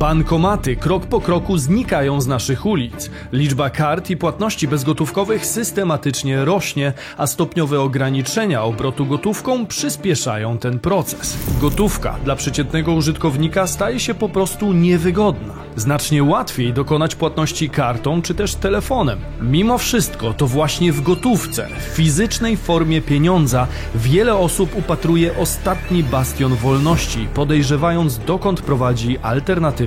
[0.00, 3.10] Bankomaty krok po kroku znikają z naszych ulic.
[3.32, 11.38] Liczba kart i płatności bezgotówkowych systematycznie rośnie, a stopniowe ograniczenia obrotu gotówką przyspieszają ten proces.
[11.60, 15.54] Gotówka dla przeciętnego użytkownika staje się po prostu niewygodna.
[15.76, 19.18] Znacznie łatwiej dokonać płatności kartą czy też telefonem.
[19.42, 26.54] Mimo wszystko to właśnie w gotówce, w fizycznej formie pieniądza, wiele osób upatruje ostatni bastion
[26.54, 29.18] wolności, podejrzewając dokąd prowadzi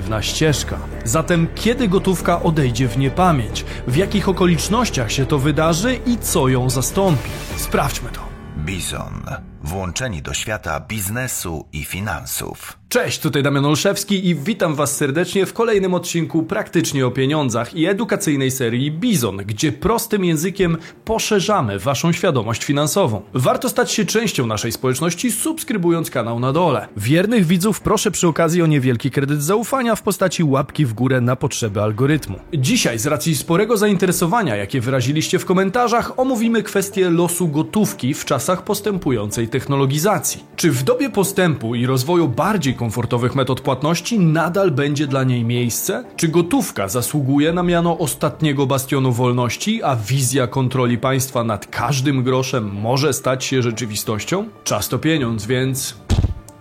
[0.04, 0.78] alternatywna ścieżka.
[1.04, 6.70] Zatem kiedy gotówka odejdzie w niepamięć, w jakich okolicznościach się to wydarzy i co ją
[6.70, 7.30] zastąpi?
[7.56, 8.20] Sprawdźmy to.
[8.56, 9.53] Bizon.
[9.64, 12.78] Włączeni do świata biznesu i finansów.
[12.88, 17.86] Cześć, tutaj Damian Olszewski i witam Was serdecznie w kolejnym odcinku praktycznie o pieniądzach i
[17.86, 23.22] edukacyjnej serii Bizon, gdzie prostym językiem poszerzamy Waszą świadomość finansową.
[23.34, 26.88] Warto stać się częścią naszej społeczności, subskrybując kanał na dole.
[26.96, 31.36] Wiernych widzów proszę przy okazji o niewielki kredyt zaufania w postaci łapki w górę na
[31.36, 32.38] potrzeby algorytmu.
[32.54, 38.64] Dzisiaj, z racji sporego zainteresowania, jakie wyraziliście w komentarzach, omówimy kwestię losu gotówki w czasach
[38.64, 40.44] postępującej technologizacji.
[40.56, 46.04] Czy w dobie postępu i rozwoju bardziej komfortowych metod płatności nadal będzie dla niej miejsce?
[46.16, 52.72] Czy gotówka zasługuje na miano ostatniego bastionu wolności, a wizja kontroli państwa nad każdym groszem
[52.72, 54.48] może stać się rzeczywistością?
[54.64, 55.96] Czas to pieniądz, więc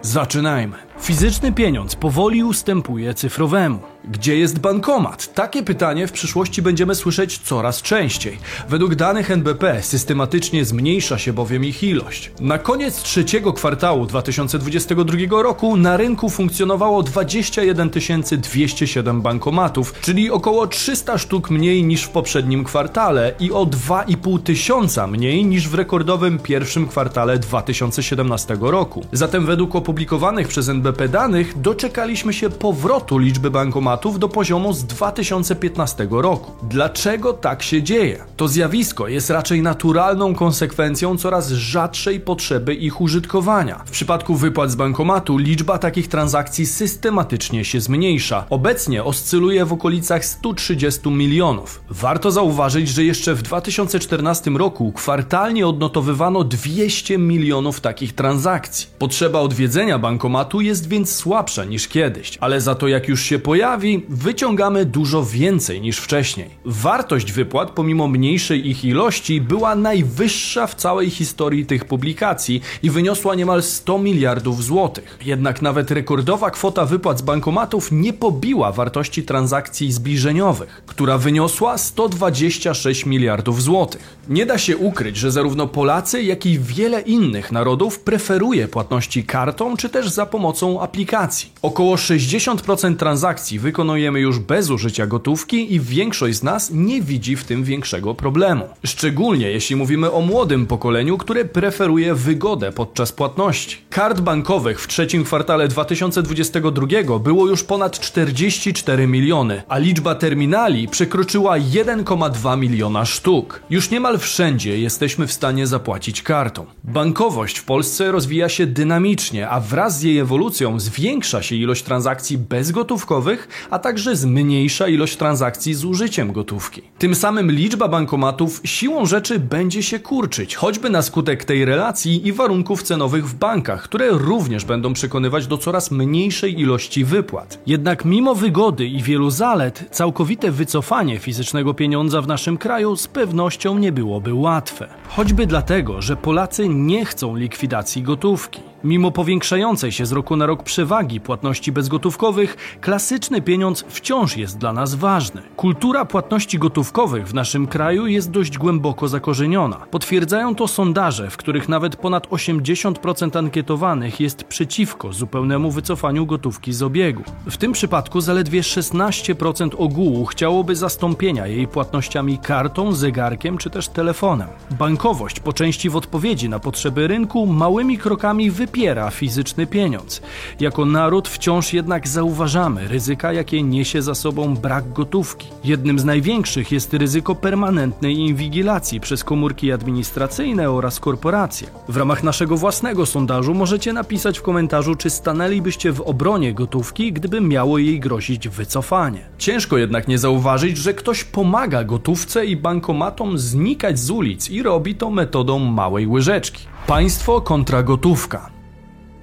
[0.02, 0.75] zaczynajmy.
[1.00, 3.92] Fizyczny pieniądz powoli ustępuje cyfrowemu.
[4.11, 5.33] Gdzie jest bankomat?
[5.33, 8.37] Takie pytanie w przyszłości będziemy słyszeć coraz częściej.
[8.69, 12.31] Według danych NBP systematycznie zmniejsza się bowiem ich ilość.
[12.39, 17.89] Na koniec trzeciego kwartału 2022 roku na rynku funkcjonowało 21
[18.37, 25.07] 207 bankomatów, czyli około 300 sztuk mniej niż w poprzednim kwartale i o 2,5 tysiąca
[25.07, 29.05] mniej niż w rekordowym pierwszym kwartale 2017 roku.
[29.11, 36.08] Zatem według opublikowanych przez NBP danych doczekaliśmy się powrotu liczby bankomatów do poziomu z 2015
[36.11, 36.52] roku.
[36.63, 38.23] Dlaczego tak się dzieje?
[38.38, 43.81] To zjawisko jest raczej naturalną konsekwencją coraz rzadszej potrzeby ich użytkowania.
[43.85, 48.45] W przypadku wypłat z bankomatu liczba takich transakcji systematycznie się zmniejsza.
[48.50, 51.81] Obecnie oscyluje w okolicach 130 milionów.
[51.90, 58.88] Warto zauważyć, że jeszcze w 2014 roku kwartalnie odnotowywano 200 milionów takich transakcji.
[59.00, 63.82] Potrzeba odwiedzenia bankomatu jest więc słabsza niż kiedyś, ale za to jak już się pojawi,
[64.09, 66.49] wyciągamy dużo więcej niż wcześniej.
[66.66, 73.35] Wartość wypłat, pomimo mniejszej ich ilości, była najwyższa w całej historii tych publikacji i wyniosła
[73.35, 75.19] niemal 100 miliardów złotych.
[75.25, 83.05] Jednak nawet rekordowa kwota wypłat z bankomatów nie pobiła wartości transakcji zbliżeniowych, która wyniosła 126
[83.05, 84.17] miliardów złotych.
[84.29, 89.77] Nie da się ukryć, że zarówno Polacy, jak i wiele innych narodów preferuje płatności kartą
[89.77, 91.51] czy też za pomocą aplikacji.
[91.61, 97.44] Około 60% transakcji wykonujemy już bez użycia gotówki i większość z nas nie widzi w
[97.44, 98.66] tym większego problemu.
[98.85, 103.78] Szczególnie jeśli mówimy o młodym pokoleniu, które preferuje wygodę podczas płatności.
[103.89, 111.59] Kart bankowych w trzecim kwartale 2022 było już ponad 44 miliony, a liczba terminali przekroczyła
[111.59, 113.61] 1,2 miliona sztuk.
[113.69, 116.66] Już niemal wszędzie jesteśmy w stanie zapłacić kartą.
[116.84, 122.38] Bankowość w Polsce rozwija się dynamicznie, a wraz z jej ewolucją zwiększa się ilość transakcji
[122.38, 126.81] bezgotówkowych, a także zmniejsza ilość transakcji z użyciem gotówki.
[126.97, 132.34] Tym samym liczba bankomatów siłą rzeczy będzie się kurczyć, choćby na skutek tej relacji i
[132.34, 137.59] warunków cenowych w bankach, które również będą przekonywać do coraz mniejszej ilości wypłat.
[137.68, 143.78] Jednak mimo wygody i wielu zalet, całkowite wycofanie fizycznego pieniądza w naszym kraju z pewnością
[143.78, 144.88] nie byłoby łatwe.
[145.07, 148.72] Choćby dlatego, że Polacy nie chcą likwidacji gotówki.
[148.83, 154.73] Mimo powiększającej się z roku na rok przewagi płatności bezgotówkowych, klasyczny pieniądz wciąż jest dla
[154.73, 155.41] nas ważny.
[155.55, 159.77] Kultura płatności gotówkowych w naszym kraju jest dość głęboko zakorzeniona.
[159.91, 166.83] Potwierdzają to sondaże, w których nawet ponad 80% ankietowanych jest przeciwko zupełnemu wycofaniu gotówki z
[166.83, 167.23] obiegu.
[167.45, 174.47] W tym przypadku zaledwie 16% ogółu chciałoby zastąpienia jej płatnościami kartą, zegarkiem czy też telefonem.
[174.72, 180.22] Bankowość po części w odpowiedzi na potrzeby rynku małymi krokami wypiera fizyczny pieniądz.
[180.59, 185.47] Jako naród wciąż jednak zauważamy ryzyka, jakie niesie za sobą brak gotówki.
[185.64, 191.67] Jednym z największych jest ryzyko permanentnej inwigilacji przez komórki administracyjne oraz korporacje.
[191.90, 197.41] W ramach naszego własnego sondażu możecie napisać w komentarzu, czy stanęlibyście w obronie gotówki, gdyby
[197.41, 199.25] miało jej grozić wycofanie.
[199.37, 204.96] Ciężko jednak nie zauważyć, że ktoś pomaga gotówce i bankomatom znikać z ulic i robi
[204.96, 206.67] to metodą małej łyżeczki.
[206.87, 208.62] Państwo kontra gotówka.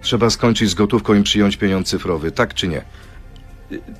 [0.00, 2.82] Trzeba skończyć z gotówką i przyjąć pieniądz cyfrowy, tak czy nie?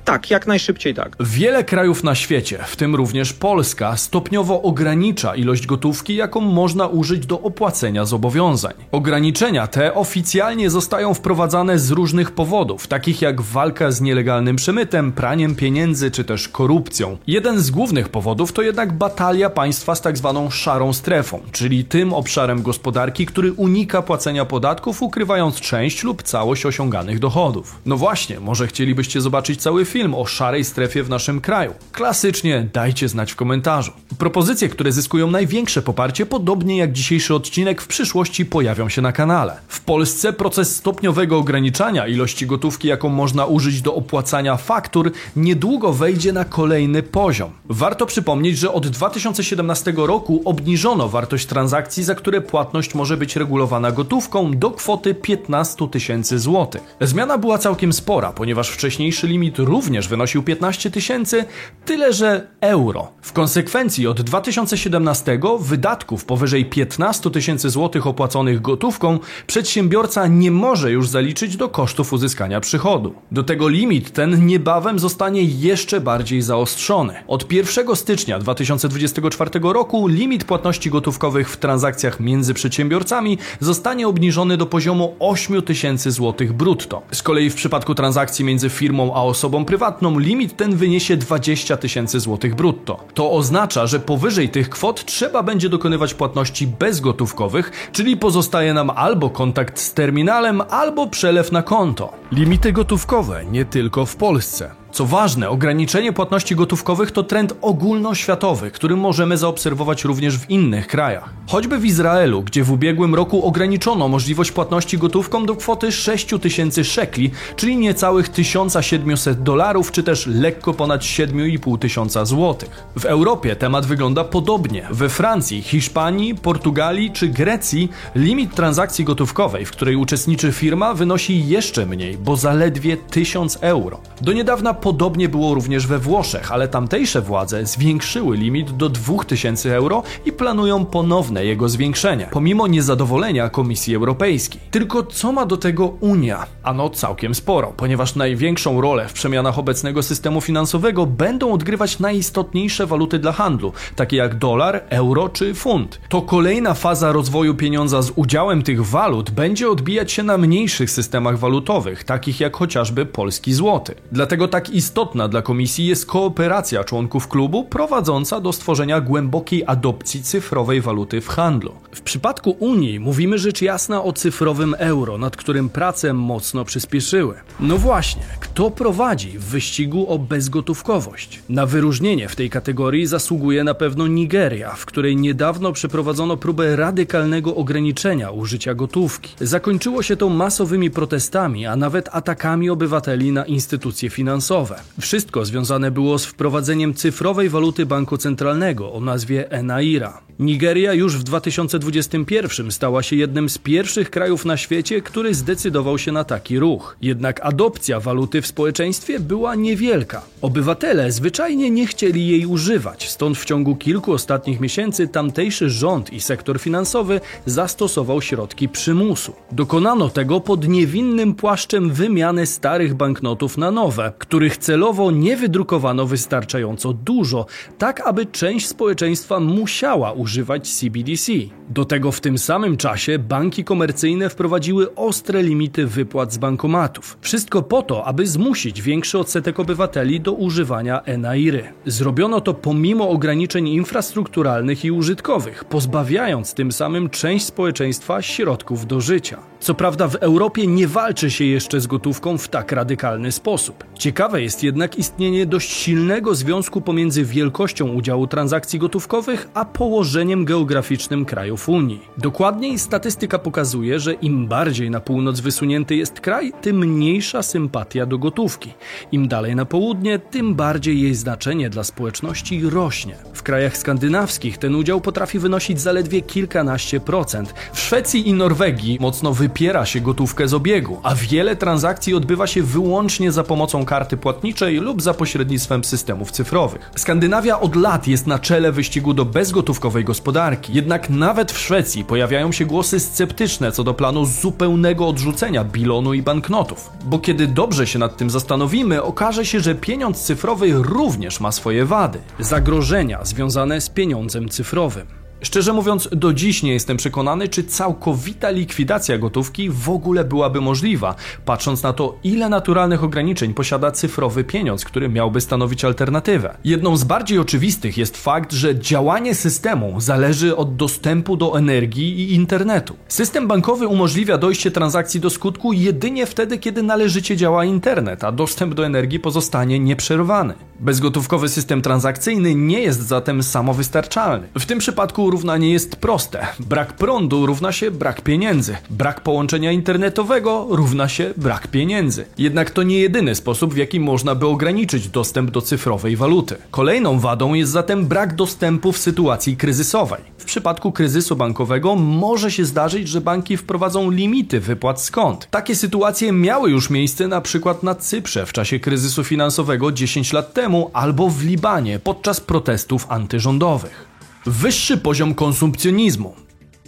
[0.05, 1.15] Tak, jak najszybciej tak.
[1.19, 7.25] Wiele krajów na świecie, w tym również Polska, stopniowo ogranicza ilość gotówki, jaką można użyć
[7.25, 8.73] do opłacenia zobowiązań.
[8.91, 15.55] Ograniczenia te oficjalnie zostają wprowadzane z różnych powodów, takich jak walka z nielegalnym przemytem, praniem
[15.55, 17.17] pieniędzy czy też korupcją.
[17.27, 22.13] Jeden z głównych powodów to jednak batalia państwa z tak zwaną szarą strefą, czyli tym
[22.13, 27.79] obszarem gospodarki, który unika płacenia podatków, ukrywając część lub całość osiąganych dochodów.
[27.85, 31.73] No właśnie, może chcielibyście zobaczyć cały film o szarej strefie w naszym kraju.
[31.91, 33.91] Klasycznie dajcie znać w komentarzu.
[34.17, 39.57] Propozycje, które zyskują największe poparcie, podobnie jak dzisiejszy odcinek, w przyszłości pojawią się na kanale.
[39.67, 46.33] W Polsce proces stopniowego ograniczania ilości gotówki, jaką można użyć do opłacania faktur, niedługo wejdzie
[46.33, 47.51] na kolejny poziom.
[47.69, 53.91] Warto przypomnieć, że od 2017 roku obniżono wartość transakcji, za które płatność może być regulowana
[53.91, 56.81] gotówką do kwoty 15 tysięcy złotych.
[57.01, 61.45] Zmiana była całkiem spora, ponieważ wcześniejszy limit również wynosił 15 tysięcy,
[61.85, 63.11] tyle że euro.
[63.21, 71.09] W konsekwencji od 2017 wydatków powyżej 15 tysięcy złotych opłaconych gotówką przedsiębiorca nie może już
[71.09, 73.13] zaliczyć do kosztów uzyskania przychodu.
[73.31, 77.13] Do tego limit ten niebawem zostanie jeszcze bardziej zaostrzony.
[77.27, 84.65] Od 1 stycznia 2024 roku limit płatności gotówkowych w transakcjach między przedsiębiorcami zostanie obniżony do
[84.65, 87.01] poziomu 8 tysięcy złotych brutto.
[87.11, 92.19] Z kolei w przypadku transakcji między firmą a osobą prywatną limit ten wyniesie 20 tysięcy
[92.19, 93.03] złotych brutto.
[93.13, 99.29] To oznacza, że powyżej tych kwot trzeba będzie dokonywać płatności bezgotówkowych, czyli pozostaje nam albo
[99.29, 102.13] kontakt z terminalem, albo przelew na konto.
[102.31, 104.80] Limity gotówkowe nie tylko w Polsce.
[104.91, 111.33] Co ważne, ograniczenie płatności gotówkowych to trend ogólnoświatowy, który możemy zaobserwować również w innych krajach.
[111.47, 116.83] Choćby w Izraelu, gdzie w ubiegłym roku ograniczono możliwość płatności gotówką do kwoty 6 tysięcy
[116.83, 122.83] szekli, czyli niecałych 1700 dolarów, czy też lekko ponad 7,5 tysiąca złotych.
[122.95, 124.87] W Europie temat wygląda podobnie.
[124.91, 131.85] We Francji, Hiszpanii, Portugalii czy Grecji limit transakcji gotówkowej, w której uczestniczy firma, wynosi jeszcze
[131.85, 133.99] mniej, bo zaledwie 1000 euro.
[134.21, 140.03] Do niedawna podobnie było również we Włoszech, ale tamtejsze władze zwiększyły limit do 2000 euro
[140.25, 144.61] i planują ponowne jego zwiększenie, pomimo niezadowolenia Komisji Europejskiej.
[144.71, 146.45] Tylko co ma do tego Unia?
[146.63, 153.19] Ano całkiem sporo, ponieważ największą rolę w przemianach obecnego systemu finansowego będą odgrywać najistotniejsze waluty
[153.19, 156.01] dla handlu, takie jak dolar, euro czy funt.
[156.09, 161.37] To kolejna faza rozwoju pieniądza z udziałem tych walut będzie odbijać się na mniejszych systemach
[161.39, 163.95] walutowych, takich jak chociażby polski złoty.
[164.11, 170.81] Dlatego tak istotna dla Komisji jest kooperacja członków klubu prowadząca do stworzenia głębokiej adopcji cyfrowej
[170.81, 171.71] waluty w handlu.
[171.91, 177.35] W przypadku Unii mówimy rzecz jasna o cyfrowym euro, nad którym prace mocno przyspieszyły.
[177.59, 181.39] No właśnie, kto prowadzi w wyścigu o bezgotówkowość?
[181.49, 187.55] Na wyróżnienie w tej kategorii zasługuje na pewno Nigeria, w której niedawno przeprowadzono próbę radykalnego
[187.55, 189.35] ograniczenia użycia gotówki.
[189.41, 194.60] Zakończyło się to masowymi protestami, a nawet atakami obywateli na instytucje finansowe.
[194.99, 200.21] Wszystko związane było z wprowadzeniem cyfrowej waluty banku centralnego o nazwie Enaira.
[200.39, 206.11] Nigeria już w 2021 stała się jednym z pierwszych krajów na świecie, który zdecydował się
[206.11, 206.97] na taki ruch.
[207.01, 210.21] Jednak adopcja waluty w społeczeństwie była niewielka.
[210.41, 216.21] Obywatele zwyczajnie nie chcieli jej używać, stąd w ciągu kilku ostatnich miesięcy tamtejszy rząd i
[216.21, 219.33] sektor finansowy zastosował środki przymusu.
[219.51, 226.93] Dokonano tego pod niewinnym płaszczem wymiany starych banknotów na nowe, których celowo nie wydrukowano wystarczająco
[226.93, 227.45] dużo,
[227.77, 231.31] tak aby część społeczeństwa musiała używać CBDC.
[231.73, 237.17] Do tego w tym samym czasie banki komercyjne wprowadziły ostre limity wypłat z bankomatów.
[237.21, 241.63] Wszystko po to, aby zmusić większy odsetek obywateli do używania Enairy.
[241.85, 249.37] Zrobiono to pomimo ograniczeń infrastrukturalnych i użytkowych, pozbawiając tym samym część społeczeństwa środków do życia.
[249.59, 253.83] Co prawda w Europie nie walczy się jeszcze z gotówką w tak radykalny sposób.
[253.93, 261.25] Ciekawe jest jednak istnienie dość silnego związku pomiędzy wielkością udziału transakcji gotówkowych a położeniem geograficznym
[261.25, 262.01] krajów Unii.
[262.17, 268.17] Dokładniej statystyka pokazuje, że im bardziej na północ wysunięty jest kraj, tym mniejsza sympatia do
[268.17, 268.73] gotówki.
[269.11, 273.15] Im dalej na południe, tym bardziej jej znaczenie dla społeczności rośnie.
[273.33, 277.53] W krajach skandynawskich ten udział potrafi wynosić zaledwie kilkanaście procent.
[277.73, 282.63] W Szwecji i Norwegii mocno wypiera się gotówkę z obiegu, a wiele transakcji odbywa się
[282.63, 286.91] wyłącznie za pomocą karty płatniczej lub za pośrednictwem systemów cyfrowych.
[286.95, 292.51] Skandynawia od lat jest na czele wyścigu do bezgotówkowej gospodarki, jednak nawet w Szwecji pojawiają
[292.51, 296.89] się głosy sceptyczne co do planu zupełnego odrzucenia bilonu i banknotów.
[297.05, 301.85] Bo kiedy dobrze się nad tym zastanowimy, okaże się, że pieniądz cyfrowy również ma swoje
[301.85, 302.19] wady.
[302.39, 305.20] Zagrożenia związane z pieniądzem cyfrowym.
[305.43, 311.15] Szczerze mówiąc, do dziś nie jestem przekonany, czy całkowita likwidacja gotówki w ogóle byłaby możliwa,
[311.45, 316.57] patrząc na to, ile naturalnych ograniczeń posiada cyfrowy pieniądz, który miałby stanowić alternatywę.
[316.63, 322.33] Jedną z bardziej oczywistych jest fakt, że działanie systemu zależy od dostępu do energii i
[322.33, 322.95] internetu.
[323.07, 328.73] System bankowy umożliwia dojście transakcji do skutku jedynie wtedy, kiedy należycie działa internet, a dostęp
[328.73, 330.53] do energii pozostanie nieprzerwany.
[330.79, 334.47] Bezgotówkowy system transakcyjny nie jest zatem samowystarczalny.
[334.59, 336.47] W tym przypadku równanie jest proste.
[336.59, 338.77] Brak prądu równa się brak pieniędzy.
[338.89, 342.25] Brak połączenia internetowego równa się brak pieniędzy.
[342.37, 346.55] Jednak to nie jedyny sposób, w jaki można by ograniczyć dostęp do cyfrowej waluty.
[346.71, 350.21] Kolejną wadą jest zatem brak dostępu w sytuacji kryzysowej.
[350.37, 355.47] W przypadku kryzysu bankowego może się zdarzyć, że banki wprowadzą limity wypłat kont.
[355.51, 360.53] Takie sytuacje miały już miejsce na przykład na Cyprze w czasie kryzysu finansowego 10 lat
[360.53, 364.10] temu albo w Libanie podczas protestów antyrządowych.
[364.45, 366.35] Wyższy poziom konsumpcjonizmu.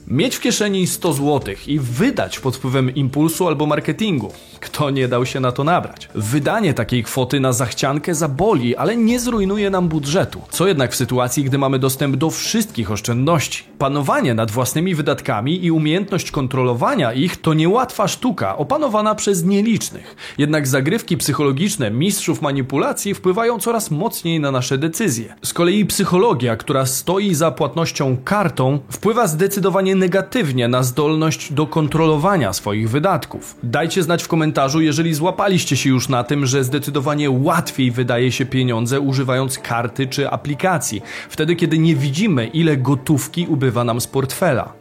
[0.08, 4.32] Mieć w kieszeni 100 zł i wydać pod wpływem impulsu albo marketingu.
[4.60, 6.10] Kto nie dał się na to nabrać?
[6.16, 10.42] Wydanie takiej kwoty na zachciankę zaboli, ale nie zrujnuje nam budżetu.
[10.50, 13.64] Co jednak w sytuacji, gdy mamy dostęp do wszystkich oszczędności?
[13.78, 20.16] Panowanie nad własnymi wydatkami i umiejętność kontrolowania ich to niełatwa sztuka, opanowana przez nielicznych.
[20.38, 25.36] Jednak zagrywki psychologiczne mistrzów manipulacji wpływają coraz mocniej na nasze decyzje.
[25.44, 32.54] Z kolei psychologia, która stoi za płatnością kartą, wpływa zdecydowanie negatywnie na zdolność do kontrolowania
[32.54, 33.56] swoich wydatków.
[33.64, 38.46] Dajcie znać w komentarzu, jeżeli złapaliście się już na tym, że zdecydowanie łatwiej wydaje się
[38.46, 44.74] pieniądze używając karty czy aplikacji, wtedy kiedy nie widzimy, ile gotówki ubywa nam z portfela.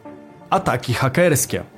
[0.49, 1.72] Ataki hakerskie.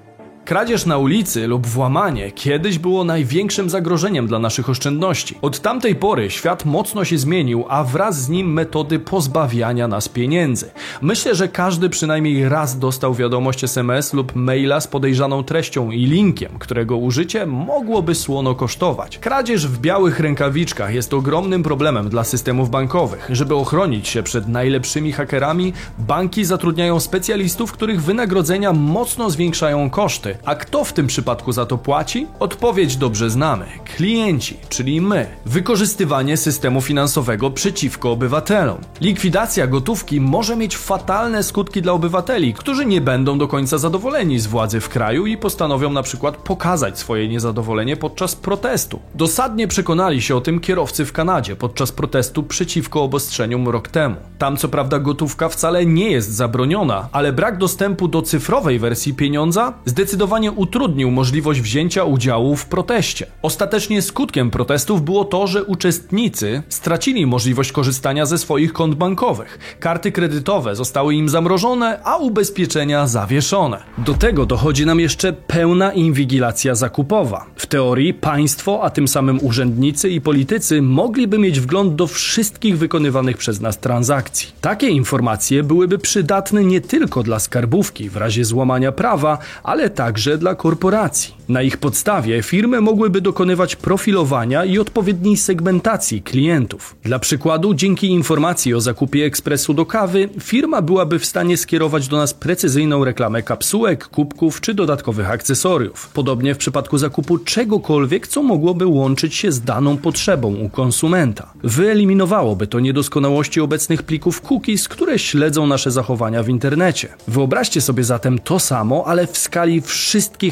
[0.46, 5.38] Kradzież na ulicy lub włamanie kiedyś było największym zagrożeniem dla naszych oszczędności.
[5.42, 10.72] Od tamtej pory świat mocno się zmienił, a wraz z nim metody pozbawiania nas pieniędzy.
[11.02, 16.52] Myślę, że każdy przynajmniej raz dostał wiadomość SMS lub maila z podejrzaną treścią i linkiem,
[16.60, 19.18] którego użycie mogłoby słono kosztować.
[19.18, 23.28] Kradzież w białych rękawiczkach jest ogromnym problemem dla systemów bankowych.
[23.30, 30.56] Żeby ochronić się przed najlepszymi hakerami, banki zatrudniają specjalistów, których wynagrodzenia mocno zwiększają koszty a
[30.56, 32.28] kto w tym przypadku za to płaci?
[32.40, 33.66] Odpowiedź dobrze znamy.
[33.96, 35.28] Klienci, czyli my.
[35.46, 38.78] Wykorzystywanie systemu finansowego przeciwko obywatelom.
[39.02, 44.48] Likwidacja gotówki może mieć fatalne skutki dla obywateli, którzy nie będą do końca zadowoleni z
[44.48, 49.00] władzy w kraju i postanowią na przykład pokazać swoje niezadowolenie podczas protestu.
[49.16, 54.16] Dosadnie przekonali się o tym kierowcy w Kanadzie podczas protestu przeciwko obostrzeniom rok temu.
[54.38, 59.74] Tam co prawda gotówka wcale nie jest zabroniona, ale brak dostępu do cyfrowej wersji pieniądza
[59.86, 63.26] zdecydowanie zdecydowanie utrudnił możliwość wzięcia udziału w proteście.
[63.42, 69.78] Ostatecznie skutkiem protestów było to, że uczestnicy stracili możliwość korzystania ze swoich kont bankowych.
[69.80, 73.84] Karty kredytowe zostały im zamrożone, a ubezpieczenia zawieszone.
[73.98, 77.46] Do tego dochodzi nam jeszcze pełna inwigilacja zakupowa.
[77.56, 83.38] W teorii państwo, a tym samym urzędnicy i politycy mogliby mieć wgląd do wszystkich wykonywanych
[83.38, 84.50] przez nas transakcji.
[84.62, 90.38] Takie informacje byłyby przydatne nie tylko dla skarbówki w razie złamania prawa, ale także także
[90.38, 91.34] dla korporacji.
[91.50, 96.96] Na ich podstawie firmy mogłyby dokonywać profilowania i odpowiedniej segmentacji klientów.
[97.04, 102.18] Dla przykładu, dzięki informacji o zakupie ekspresu do kawy, firma byłaby w stanie skierować do
[102.18, 106.10] nas precyzyjną reklamę kapsułek, kubków czy dodatkowych akcesoriów.
[106.14, 111.54] Podobnie w przypadku zakupu czegokolwiek, co mogłoby łączyć się z daną potrzebą u konsumenta.
[111.64, 117.08] Wyeliminowałoby to niedoskonałości obecnych plików cookies, które śledzą nasze zachowania w internecie.
[117.28, 120.05] Wyobraźcie sobie zatem to samo, ale w skali wszystkich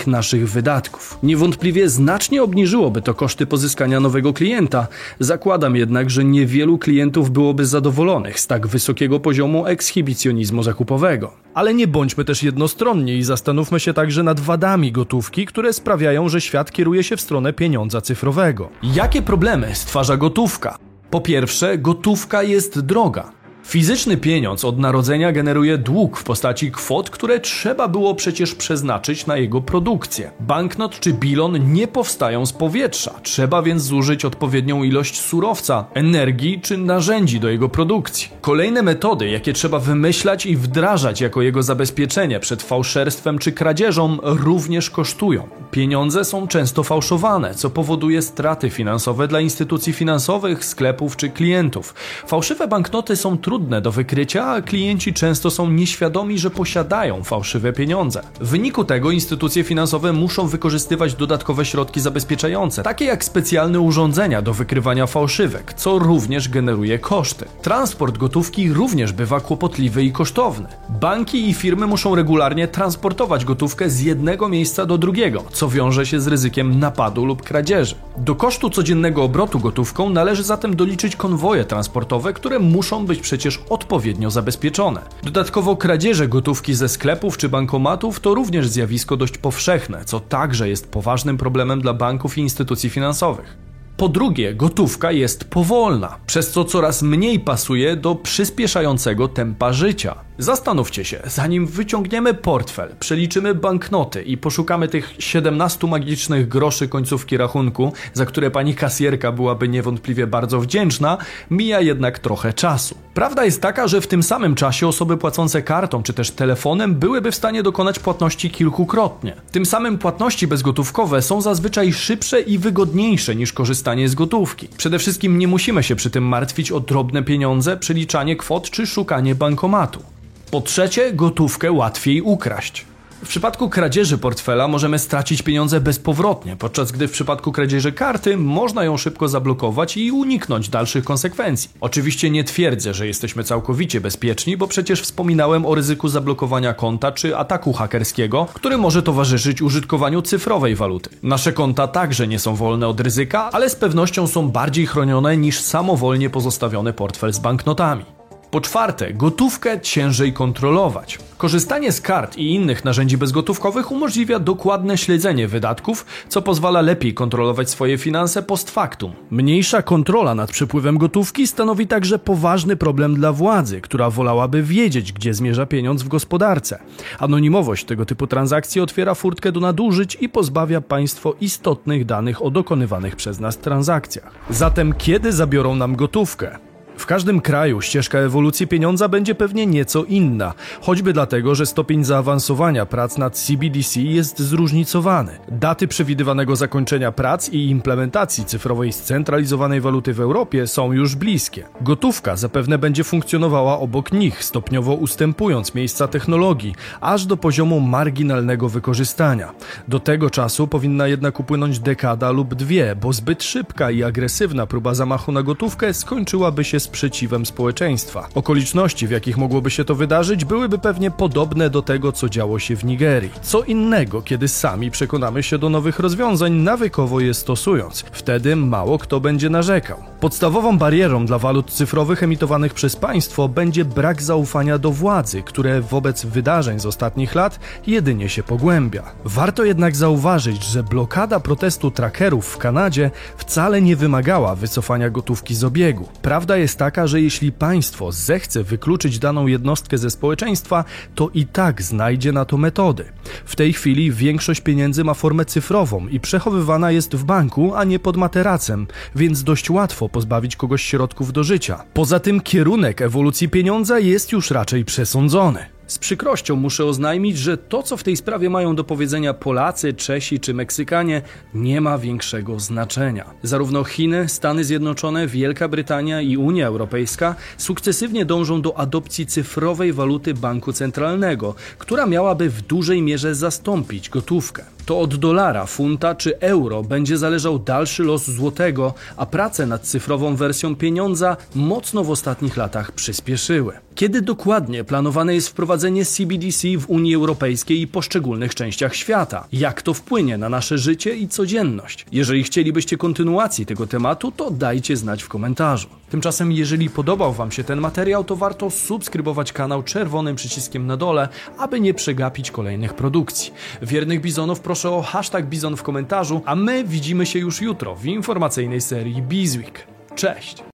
[0.08, 1.18] naszych wydatków.
[1.24, 4.88] Niewątpliwie znacznie obniżyłoby to koszty pozyskania nowego klienta.
[5.20, 11.34] Zakładam jednak, że niewielu klientów byłoby zadowolonych z tak wysokiego poziomu ekshibicjonizmu zakupowego.
[11.54, 16.42] Ale nie bądźmy też jednostronni i zastanówmy się także nad wadami gotówki, które sprawiają, że
[16.42, 18.70] świat kieruje się w stronę pieniądza cyfrowego.
[18.84, 20.78] Jakie problemy stwarza gotówka?
[21.10, 23.43] Po pierwsze, gotówka jest droga.
[23.64, 29.38] Fizyczny pieniądz od narodzenia generuje dług w postaci kwot, które trzeba było przecież przeznaczyć na
[29.38, 30.32] jego produkcję.
[30.40, 36.78] Banknot czy bilon nie powstają z powietrza, trzeba więc zużyć odpowiednią ilość surowca, energii czy
[36.78, 38.30] narzędzi do jego produkcji.
[38.42, 44.90] Kolejne metody, jakie trzeba wymyślać i wdrażać jako jego zabezpieczenie przed fałszerstwem czy kradzieżą, również
[44.90, 45.48] kosztują.
[45.72, 51.94] Pieniądze są często fałszowane, co powoduje straty finansowe dla instytucji finansowych, sklepów czy klientów.
[52.28, 58.22] Fałszywe banknoty są trudne do wykrycia, a klienci często są nieświadomi, że posiadają fałszywe pieniądze.
[58.42, 64.54] W wyniku tego instytucje finansowe muszą wykorzystywać dodatkowe środki zabezpieczające, takie jak specjalne urządzenia do
[64.54, 67.46] wykrywania fałszywek, co również generuje koszty.
[67.62, 70.68] Transport gotówki również bywa kłopotliwy i kosztowny.
[70.90, 76.20] Banki i firmy muszą regularnie transportować gotówkę z jednego miejsca do drugiego, co wiąże się
[76.20, 77.96] z ryzykiem napadu lub kradzieży.
[78.18, 84.32] Do kosztu codziennego obrotu gotówką należy zatem doliczyć konwoje transportowe, które muszą być przecież odpowiednio
[84.32, 85.02] zabezpieczone.
[85.24, 90.92] Dodatkowo kradzieże gotówki ze sklepów czy bankomatów to również zjawisko dość powszechne, co także jest
[90.92, 93.63] poważnym problemem dla banków i instytucji finansowych.
[93.98, 100.16] Po drugie, gotówka jest powolna, przez co coraz mniej pasuje do przyspieszającego tempa życia.
[100.38, 107.94] Zastanówcie się, zanim wyciągniemy portfel, przeliczymy banknoty i poszukamy tych 17 magicznych groszy końcówki rachunku,
[108.14, 111.18] za które pani kasjerka byłaby niewątpliwie bardzo wdzięczna,
[111.52, 112.96] mija jednak trochę czasu.
[113.14, 117.32] Prawda jest taka, że w tym samym czasie osoby płacące kartą czy też telefonem byłyby
[117.32, 119.36] w stanie dokonać płatności kilkukrotnie.
[119.52, 124.68] Tym samym płatności bezgotówkowe są zazwyczaj szybsze i wygodniejsze niż korzystanie z gotówki.
[124.78, 129.36] Przede wszystkim nie musimy się przy tym martwić o drobne pieniądze, przeliczanie kwot czy szukanie
[129.36, 130.04] bankomatu.
[130.52, 132.86] Po trzecie, gotówkę łatwiej ukraść.
[133.24, 138.84] W przypadku kradzieży portfela możemy stracić pieniądze bezpowrotnie, podczas gdy w przypadku kradzieży karty można
[138.84, 141.70] ją szybko zablokować i uniknąć dalszych konsekwencji.
[141.82, 147.38] Oczywiście nie twierdzę, że jesteśmy całkowicie bezpieczni, bo przecież wspominałem o ryzyku zablokowania konta czy
[147.38, 151.10] ataku hakerskiego, który może towarzyszyć użytkowaniu cyfrowej waluty.
[151.24, 155.60] Nasze konta także nie są wolne od ryzyka, ale z pewnością są bardziej chronione niż
[155.60, 158.06] samowolnie pozostawiony portfel z banknotami.
[158.54, 161.20] Po czwarte, gotówkę ciężej kontrolować.
[161.38, 167.70] Korzystanie z kart i innych narzędzi bezgotówkowych umożliwia dokładne śledzenie wydatków, co pozwala lepiej kontrolować
[167.70, 169.14] swoje finanse post factum.
[169.32, 175.34] Mniejsza kontrola nad przepływem gotówki stanowi także poważny problem dla władzy, która wolałaby wiedzieć, gdzie
[175.34, 176.80] zmierza pieniądz w gospodarce.
[177.20, 183.16] Anonimowość tego typu transakcji otwiera furtkę do nadużyć i pozbawia państwo istotnych danych o dokonywanych
[183.16, 184.32] przez nas transakcjach.
[184.50, 186.73] Zatem kiedy zabiorą nam gotówkę?
[187.04, 192.86] W każdym kraju ścieżka ewolucji pieniądza będzie pewnie nieco inna, choćby dlatego, że stopień zaawansowania
[192.86, 195.32] prac nad CBDC jest zróżnicowany.
[195.52, 201.66] Daty przewidywanego zakończenia prac i implementacji cyfrowej scentralizowanej waluty w Europie są już bliskie.
[201.82, 209.54] Gotówka zapewne będzie funkcjonowała obok nich, stopniowo ustępując miejsca technologii, aż do poziomu marginalnego wykorzystania.
[209.88, 214.94] Do tego czasu powinna jednak upłynąć dekada lub dwie, bo zbyt szybka i agresywna próba
[214.94, 218.28] zamachu na gotówkę skończyłaby się sprzeciwem społeczeństwa.
[218.36, 222.76] Okoliczności, w jakich mogłoby się to wydarzyć, byłyby pewnie podobne do tego, co działo się
[222.76, 223.32] w Nigerii.
[223.42, 228.06] Co innego, kiedy sami przekonamy się do nowych rozwiązań, nawykowo je stosując.
[228.12, 229.98] Wtedy mało kto będzie narzekał.
[230.20, 236.26] Podstawową barierą dla walut cyfrowych emitowanych przez państwo będzie brak zaufania do władzy, które wobec
[236.26, 239.04] wydarzeń z ostatnich lat jedynie się pogłębia.
[239.26, 245.64] Warto jednak zauważyć, że blokada protestu trackerów w Kanadzie wcale nie wymagała wycofania gotówki z
[245.64, 246.08] obiegu.
[246.22, 251.82] Prawda jest taka, że jeśli państwo zechce wykluczyć daną jednostkę ze społeczeństwa, to i tak
[251.82, 253.06] znajdzie na to metody.
[253.46, 258.00] W tej chwili większość pieniędzy ma formę cyfrową i przechowywana jest w banku, a nie
[258.00, 261.84] pod materacem, więc dość łatwo pozbawić kogoś środków do życia.
[261.94, 265.73] Poza tym kierunek ewolucji pieniądza jest już raczej przesądzony.
[265.88, 270.40] Z przykrością muszę oznajmić, że to, co w tej sprawie mają do powiedzenia Polacy, Czesi
[270.40, 271.22] czy Meksykanie,
[271.54, 273.30] nie ma większego znaczenia.
[273.44, 280.34] Zarówno Chiny, Stany Zjednoczone, Wielka Brytania i Unia Europejska sukcesywnie dążą do adopcji cyfrowej waluty
[280.34, 284.64] banku centralnego, która miałaby w dużej mierze zastąpić gotówkę.
[284.86, 290.36] To od dolara, funta czy euro będzie zależał dalszy los złotego, a prace nad cyfrową
[290.36, 293.74] wersją pieniądza mocno w ostatnich latach przyspieszyły.
[293.96, 299.48] Kiedy dokładnie planowane jest wprowadzenie CBDC w Unii Europejskiej i poszczególnych częściach świata?
[299.52, 302.06] Jak to wpłynie na nasze życie i codzienność?
[302.12, 305.88] Jeżeli chcielibyście kontynuacji tego tematu, to dajcie znać w komentarzu.
[306.10, 311.30] Tymczasem, jeżeli podobał Wam się ten materiał, to warto subskrybować kanał czerwonym przyciskiem na dole,
[311.58, 313.54] aby nie przegapić kolejnych produkcji.
[313.82, 318.06] Wiernych bizonów proszę o hashtag bizon w komentarzu, a my widzimy się już jutro w
[318.06, 319.88] informacyjnej serii Bizweek.
[320.16, 320.64] Cześć!